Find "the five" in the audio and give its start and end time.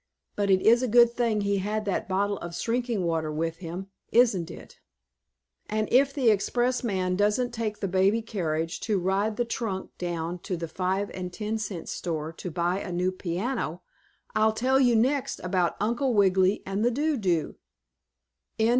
10.57-11.11